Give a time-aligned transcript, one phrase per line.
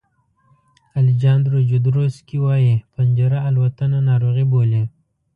[0.97, 4.81] الیجاندرو جودروسکي وایي پنجره الوتنه ناروغي بولي.